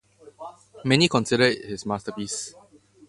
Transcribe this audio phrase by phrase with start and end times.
[0.83, 2.55] Many consider it his masterpiece.